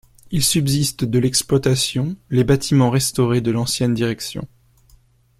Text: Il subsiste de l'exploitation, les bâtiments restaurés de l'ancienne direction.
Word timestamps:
Il 0.31 0.43
subsiste 0.43 1.03
de 1.05 1.19
l'exploitation, 1.19 2.15
les 2.31 2.43
bâtiments 2.43 2.89
restaurés 2.89 3.39
de 3.39 3.51
l'ancienne 3.51 3.93
direction. 3.93 4.47